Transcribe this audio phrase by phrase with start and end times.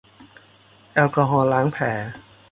[0.93, 1.85] แอลกอฮอล์ล้างแผล